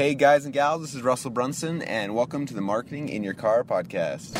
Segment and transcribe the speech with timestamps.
[0.00, 3.34] Hey, guys and gals, this is Russell Brunson, and welcome to the Marketing in Your
[3.34, 4.34] Car podcast.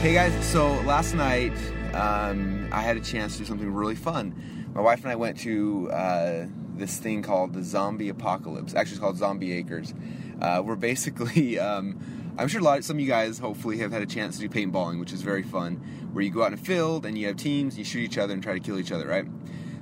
[0.00, 1.52] Hey, guys, so last night
[1.92, 4.70] um, I had a chance to do something really fun.
[4.74, 8.74] My wife and I went to uh, this thing called the Zombie Apocalypse.
[8.74, 9.92] Actually, it's called Zombie Acres.
[10.40, 12.00] Uh, we're basically, um,
[12.38, 14.48] I'm sure a lot, of some of you guys hopefully have had a chance to
[14.48, 15.74] do paintballing, which is very fun,
[16.14, 18.32] where you go out in a field and you have teams, you shoot each other
[18.32, 19.26] and try to kill each other, right?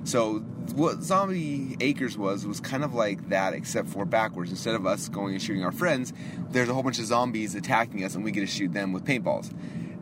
[0.05, 0.39] So
[0.75, 4.51] what Zombie Acres was was kind of like that, except for backwards.
[4.51, 6.13] Instead of us going and shooting our friends,
[6.51, 9.03] there's a whole bunch of zombies attacking us, and we get to shoot them with
[9.03, 9.51] paintballs.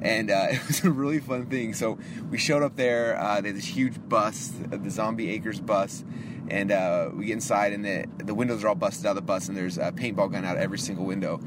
[0.01, 1.73] And uh, it was a really fun thing.
[1.73, 1.97] So
[2.29, 3.17] we showed up there.
[3.17, 6.03] Uh, they had this huge bus, the Zombie Acres bus,
[6.49, 9.21] and uh, we get inside, and the the windows are all busted out of the
[9.21, 11.39] bus, and there's a paintball gun out every single window.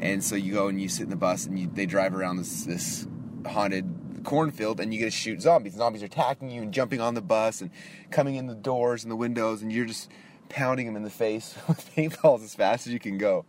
[0.00, 2.38] And so you go and you sit in the bus, and you, they drive around
[2.38, 3.06] this this
[3.46, 5.74] haunted cornfield and you get to shoot zombies.
[5.74, 7.70] Zombies are attacking you and jumping on the bus and
[8.10, 10.10] coming in the doors and the windows, and you're just
[10.48, 13.44] pounding them in the face with paintballs as fast as you can go.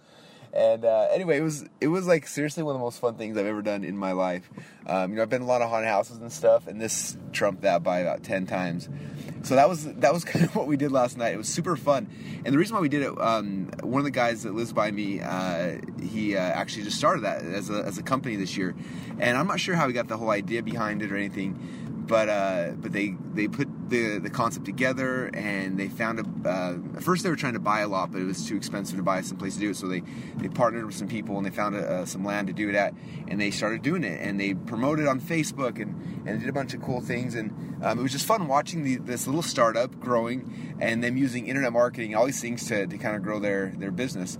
[0.53, 3.37] And uh, anyway, it was it was like seriously one of the most fun things
[3.37, 4.49] I've ever done in my life.
[4.85, 7.61] Um, you know, I've been a lot of haunted houses and stuff, and this trumped
[7.61, 8.89] that by about ten times.
[9.43, 11.33] So that was that was kind of what we did last night.
[11.33, 12.07] It was super fun,
[12.45, 14.91] and the reason why we did it, um, one of the guys that lives by
[14.91, 18.75] me, uh, he uh, actually just started that as a as a company this year,
[19.19, 21.57] and I'm not sure how he got the whole idea behind it or anything
[22.11, 26.97] but uh, but they they put the the concept together and they found a uh,
[26.97, 29.01] at first they were trying to buy a lot but it was too expensive to
[29.01, 30.01] buy some place to do it so they
[30.35, 32.75] they partnered with some people and they found a, uh, some land to do it
[32.75, 32.93] at
[33.29, 35.95] and they started doing it and they promoted on Facebook and
[36.27, 37.49] and did a bunch of cool things and
[37.81, 41.71] um, it was just fun watching the, this little startup growing and them using internet
[41.71, 44.37] marketing all these things to, to kind of grow their their business.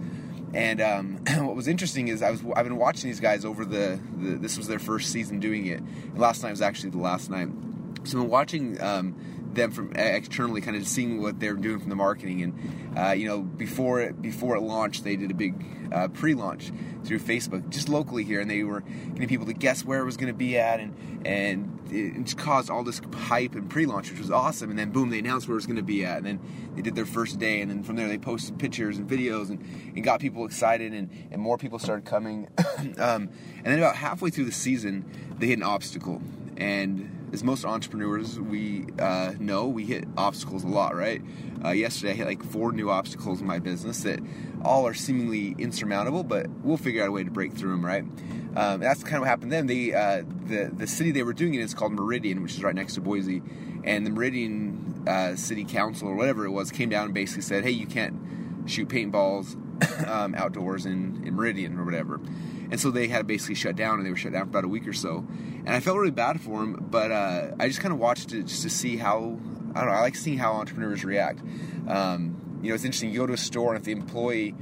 [0.53, 3.99] And um, what was interesting is I was I've been watching these guys over the,
[4.17, 5.79] the, this was their first season doing it.
[5.79, 7.49] And last night was actually the last night.
[8.03, 9.15] So I've been watching um,
[9.55, 12.41] them from externally, kind of seeing what they're doing from the marketing.
[12.43, 15.55] And uh, you know, before it before it launched, they did a big
[15.91, 16.71] uh, pre-launch
[17.03, 18.81] through Facebook, just locally here, and they were
[19.13, 20.95] getting people to guess where it was going to be at, and
[21.25, 24.69] and it just caused all this hype and pre-launch, which was awesome.
[24.69, 26.39] And then boom, they announced where it was going to be at, and then
[26.75, 29.59] they did their first day, and then from there they posted pictures and videos and,
[29.95, 32.47] and got people excited, and, and more people started coming.
[32.97, 35.05] um, and then about halfway through the season,
[35.37, 36.21] they hit an obstacle,
[36.57, 41.21] and as most entrepreneurs we uh, know, we hit obstacles a lot, right?
[41.63, 44.19] Uh, yesterday I hit like four new obstacles in my business that
[44.63, 48.03] all are seemingly insurmountable, but we'll figure out a way to break through them, right?
[48.55, 49.67] Um, that's kind of what happened then.
[49.67, 52.75] They, uh, the the city they were doing it is called Meridian, which is right
[52.75, 53.41] next to Boise,
[53.83, 57.63] and the Meridian uh, City Council or whatever it was came down and basically said,
[57.63, 58.15] "Hey, you can't
[58.65, 59.55] shoot paintballs
[60.07, 62.19] um, outdoors in, in Meridian or whatever."
[62.71, 64.69] And so they had basically shut down, and they were shut down for about a
[64.69, 65.27] week or so.
[65.65, 68.47] And I felt really bad for them, but uh, I just kind of watched it
[68.47, 69.37] just to see how
[69.75, 69.95] I don't know.
[69.95, 71.41] I like seeing how entrepreneurs react.
[71.87, 73.11] Um, you know, it's interesting.
[73.11, 74.55] You go to a store, and if the employee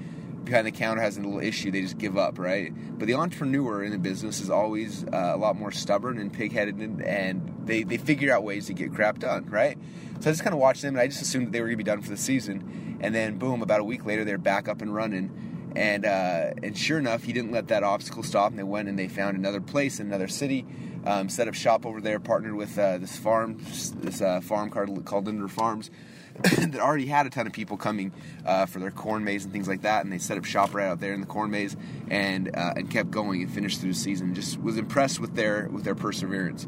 [0.44, 2.74] behind the counter has a little issue, they just give up, right?
[2.98, 6.78] But the entrepreneur in the business is always uh, a lot more stubborn and pig-headed,
[6.78, 9.78] and, and they, they figure out ways to get crap done, right?
[10.22, 11.78] So I just kind of watched them, and I just assumed that they were going
[11.78, 12.98] to be done for the season.
[13.02, 15.49] And then, boom, about a week later, they're back up and running.
[15.76, 18.98] And uh, and sure enough, he didn't let that obstacle stop, and they went and
[18.98, 20.66] they found another place in another city,
[21.06, 23.58] um, set up shop over there, partnered with uh, this farm,
[23.98, 25.92] this uh, farm called, called Farms,
[26.58, 28.12] that already had a ton of people coming
[28.46, 30.88] uh, for their corn maze and things like that, and they set up shop right
[30.88, 31.78] out there in the corn maze,
[32.10, 34.34] and uh, and kept going and finished through the season.
[34.34, 36.68] Just was impressed with their with their perseverance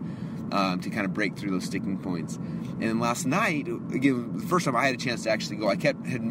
[0.51, 2.35] um, to kind of break through those sticking points.
[2.35, 5.69] And then last night, again, the first time I had a chance to actually go,
[5.69, 6.22] I kept had,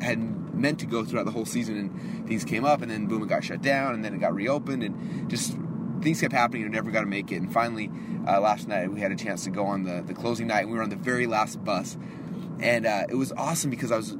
[0.00, 3.22] had meant to go throughout the whole season, and things came up, and then boom,
[3.22, 5.56] it got shut down, and then it got reopened, and just
[6.00, 7.36] things kept happening and never got to make it.
[7.36, 7.90] And finally,
[8.26, 10.70] uh, last night we had a chance to go on the, the closing night, and
[10.70, 11.96] we were on the very last bus,
[12.60, 14.16] and uh, it was awesome because I was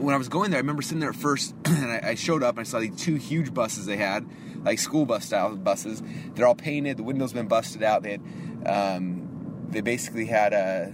[0.00, 2.42] when I was going there, I remember sitting there at first, and I, I, showed
[2.42, 4.26] up and I saw these two huge buses they had,
[4.64, 6.02] like school bus style buses.
[6.34, 6.96] They're all painted.
[6.96, 8.02] The windows been busted out.
[8.02, 8.22] They had,
[8.66, 10.92] um, they basically had a,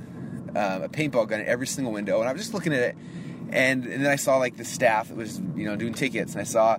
[0.50, 2.20] um, a paintball gun in every single window.
[2.20, 2.96] And I was just looking at it,
[3.50, 6.40] and, and then I saw like the staff that was you know doing tickets, and
[6.40, 6.78] I saw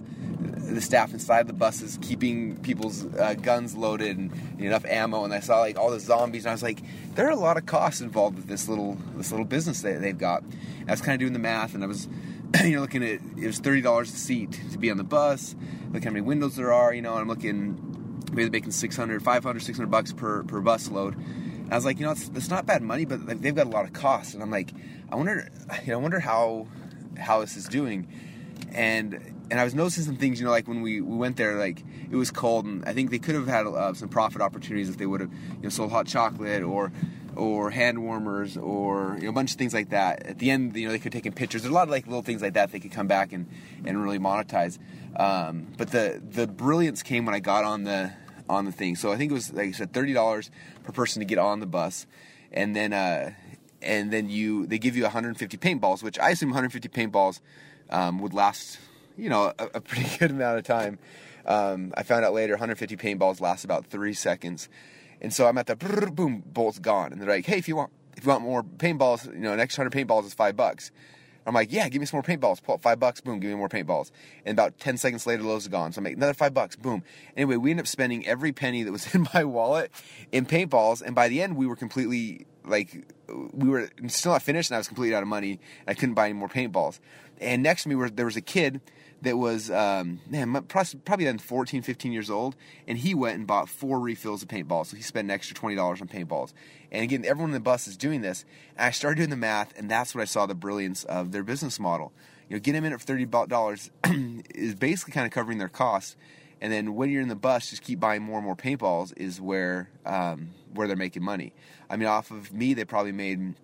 [0.73, 5.23] the staff inside the buses keeping people's uh, guns loaded and enough ammo.
[5.23, 6.43] And I saw like all the zombies.
[6.43, 6.81] And I was like
[7.15, 10.17] there are a lot of costs involved with this little this little business that they've
[10.17, 10.43] got.
[10.43, 11.73] And I was kind of doing the math.
[11.73, 12.07] And I was
[12.63, 15.55] you know looking at it was thirty dollars a seat to be on the bus.
[15.93, 17.83] Look how many windows there are you know and I'm looking
[18.31, 21.15] maybe they're making 600 500 600 bucks per per bus load
[21.69, 23.85] I was like you know it's, it's not bad money but they've got a lot
[23.85, 24.71] of costs and I'm like
[25.11, 25.49] I wonder
[25.83, 26.67] you know I wonder how
[27.17, 28.07] how this is doing
[28.71, 31.57] and and I was noticing some things, you know, like when we, we went there,
[31.57, 34.89] like it was cold, and I think they could have had uh, some profit opportunities
[34.89, 36.91] if they would have, you know, sold hot chocolate or
[37.35, 40.25] or hand warmers or you know, a bunch of things like that.
[40.25, 41.61] At the end, you know, they could take in pictures.
[41.61, 43.47] There's a lot of like little things like that they could come back and,
[43.85, 44.79] and really monetize.
[45.15, 48.11] Um, but the the brilliance came when I got on the
[48.49, 48.95] on the thing.
[48.95, 50.51] So I think it was like I said, thirty dollars
[50.83, 52.05] per person to get on the bus,
[52.51, 53.31] and then uh,
[53.81, 57.39] and then you they give you 150 paintballs, which I assume 150 paintballs
[57.89, 58.79] um, would last
[59.17, 60.99] you know a, a, pretty good amount of time.
[61.45, 64.67] Um, I found out later 150 paintballs last about three seconds.
[65.21, 67.11] And so I'm at the brrr, boom, bolt's gone.
[67.11, 69.59] And they're like, hey, if you want if you want more paintballs, you know, an
[69.59, 70.91] extra hundred paintballs is five bucks.
[71.47, 72.61] I'm like, yeah, give me some more paintballs.
[72.61, 74.11] Pull five bucks, boom, give me more paintballs.
[74.45, 75.93] And about 10 seconds later, those are gone.
[75.93, 77.03] So I make another five bucks, boom.
[77.37, 79.89] Anyway, we end up spending every penny that was in my wallet
[80.33, 81.01] in paintballs.
[81.01, 83.05] And by the end, we were completely, like,
[83.53, 85.61] we were still not finished and I was completely out of money.
[85.87, 86.99] I couldn't buy any more paintballs.
[87.39, 88.81] And next to me, were, there was a kid
[89.21, 92.55] that was um, man probably then 14 15 years old
[92.87, 94.87] and he went and bought four refills of paintballs.
[94.87, 96.53] So he spent an extra $20 on paintballs.
[96.91, 98.45] And again everyone in the bus is doing this
[98.77, 101.43] and i started doing the math and that's when i saw the brilliance of their
[101.43, 102.11] business model.
[102.49, 106.15] You know getting them in at $30 is basically kind of covering their costs
[106.61, 109.39] and then when you're in the bus just keep buying more and more paintballs is
[109.41, 111.53] where um, where they're making money.
[111.89, 113.55] I mean off of me they probably made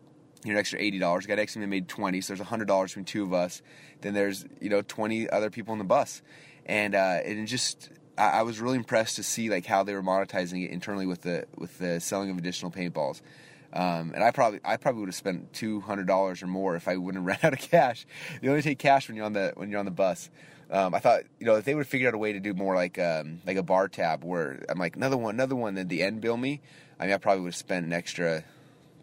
[0.46, 1.26] you an extra eighty dollars.
[1.26, 3.62] Got X Men made twenty, so there's hundred dollars between two of us.
[4.02, 6.22] Then there's you know twenty other people on the bus,
[6.66, 10.66] and uh, just I, I, was really impressed to see like how they were monetizing
[10.66, 13.22] it internally with the with the selling of additional paintballs.
[13.74, 16.88] Um, and I probably I probably would have spent two hundred dollars or more if
[16.88, 18.06] I wouldn't have ran out of cash.
[18.42, 20.30] You only take cash when you're on the when you're on the bus.
[20.70, 22.54] Um, I thought you know if they would have figured out a way to do
[22.54, 25.88] more like um, like a bar tab where I'm like another one another one then
[25.88, 26.62] the end bill me.
[27.00, 28.44] I mean I probably would have spent an extra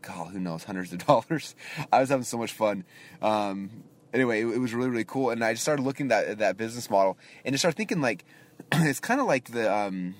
[0.02, 1.54] God, who knows, hundreds of dollars.
[1.92, 2.84] I was having so much fun.
[3.20, 5.30] Um, anyway, it, it, was really, really cool.
[5.30, 8.24] And I just started looking at that, that business model and just started thinking like,
[8.72, 10.14] it's kind of like the, um,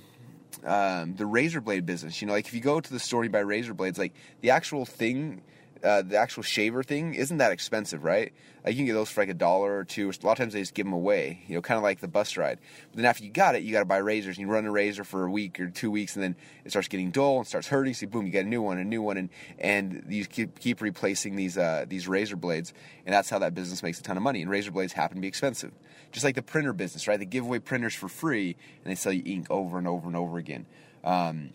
[0.65, 2.21] um, the razor blade business.
[2.21, 4.51] You know, like if you go to the store and buy razor blades, like the
[4.51, 5.43] actual thing
[5.83, 8.33] uh, the actual shaver thing isn't that expensive, right?
[8.65, 10.11] Uh, you can get those for like a dollar or two.
[10.11, 12.09] A lot of times they just give them away, you know, kind of like the
[12.09, 12.59] bus ride.
[12.91, 14.37] But then after you got it, you got to buy razors.
[14.37, 16.89] And you run a razor for a week or two weeks, and then it starts
[16.89, 17.95] getting dull and starts hurting.
[17.95, 20.81] So boom, you get a new one, a new one, and and you keep keep
[20.83, 22.75] replacing these uh, these razor blades,
[23.07, 24.43] and that's how that business makes a ton of money.
[24.43, 25.73] And razor blades happen to be expensive,
[26.13, 27.19] just like the printer business, right?
[27.19, 30.17] They give away printers for free, and they sell you ink over and over and
[30.17, 30.67] over again.
[31.03, 31.51] Um,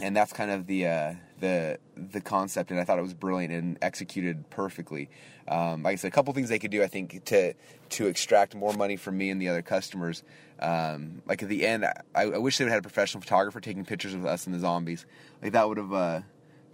[0.00, 3.52] and that's kind of the uh, the the concept, and I thought it was brilliant
[3.52, 5.08] and executed perfectly.
[5.48, 7.54] Um, like I said, a couple things they could do, I think, to
[7.90, 10.22] to extract more money from me and the other customers.
[10.58, 13.60] Um, like at the end, I, I, wish they would have had a professional photographer
[13.60, 15.04] taking pictures of us and the zombies.
[15.42, 16.20] Like that would have uh,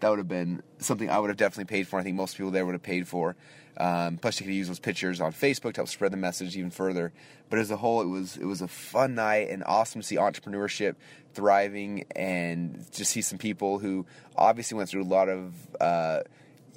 [0.02, 1.98] that would have been something I would have definitely paid for.
[1.98, 3.36] I think most people there would have paid for.
[3.76, 6.72] Um, plus, you could use those pictures on Facebook to help spread the message even
[6.72, 7.12] further.
[7.48, 10.16] But as a whole, it was it was a fun night and awesome to see
[10.16, 10.96] entrepreneurship
[11.34, 14.04] thriving and just see some people who
[14.36, 16.20] obviously went through a lot of uh,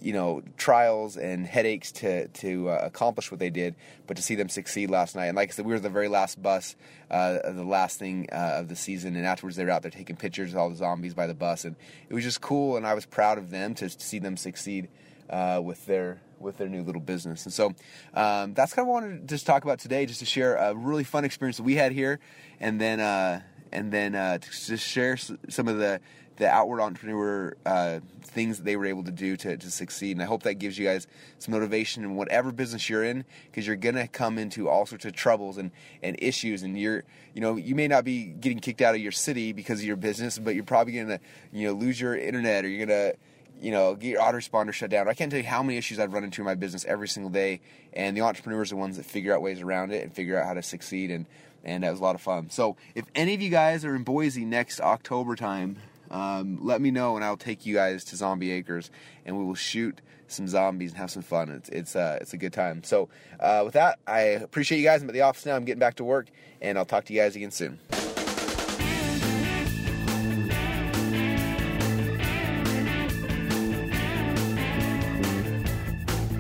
[0.06, 3.74] you know trials and headaches to to uh, accomplish what they did,
[4.06, 5.26] but to see them succeed last night.
[5.26, 6.76] And like I said, we were the very last bus,
[7.10, 10.16] uh, the last thing uh, of the season, and afterwards they were out there taking
[10.16, 11.76] pictures of all the zombies by the bus, and
[12.08, 12.78] it was just cool.
[12.78, 14.90] And I was proud of them to, to see them succeed
[15.28, 17.46] uh, with their with their new little business.
[17.46, 17.74] And so
[18.14, 20.56] um, that's kind of what I wanted to just talk about today, just to share
[20.56, 22.20] a really fun experience that we had here,
[22.60, 26.00] and then uh, and then uh, to just share some of the
[26.38, 30.12] the outward entrepreneur uh, things that they were able to do to, to succeed.
[30.18, 31.08] And I hope that gives you guys
[31.40, 35.14] some motivation in whatever business you're in, because you're gonna come into all sorts of
[35.14, 35.72] troubles and,
[36.04, 36.64] and issues.
[36.64, 37.04] And you're,
[37.34, 39.96] you know, you may not be getting kicked out of your city because of your
[39.96, 41.22] business, but you're probably gonna,
[41.54, 43.14] you know, lose your internet or you're gonna
[43.62, 45.08] you know, get your autoresponder shut down.
[45.08, 47.32] I can't tell you how many issues I've run into in my business every single
[47.32, 47.62] day,
[47.94, 50.46] and the entrepreneurs are the ones that figure out ways around it and figure out
[50.46, 51.26] how to succeed, and
[51.66, 52.50] and that was a lot of fun.
[52.50, 55.78] So, if any of you guys are in Boise next October time,
[56.12, 58.92] um, let me know, and I'll take you guys to Zombie Acres,
[59.26, 61.50] and we will shoot some zombies and have some fun.
[61.50, 62.84] It's it's uh, it's a good time.
[62.84, 65.02] So, uh, with that, I appreciate you guys.
[65.02, 65.56] I'm at the office now.
[65.56, 66.28] I'm getting back to work,
[66.62, 67.80] and I'll talk to you guys again soon.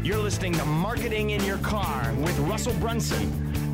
[0.06, 3.45] You're listening to Marketing in Your Car with Russell Brunson,